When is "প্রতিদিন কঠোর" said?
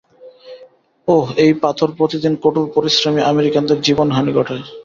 1.97-2.65